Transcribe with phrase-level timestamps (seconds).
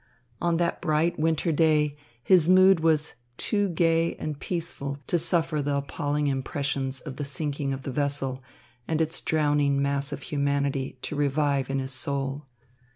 [0.41, 5.75] On that bright winter day his mood was too gay and peaceful to suffer the
[5.77, 8.41] appalling impressions of the sinking of the vessel
[8.87, 12.47] and its drowning mass of humanity to revive in his soul.